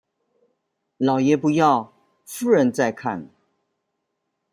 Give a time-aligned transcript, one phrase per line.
[0.97, 1.93] 老爺不要
[2.25, 3.29] 夫人在看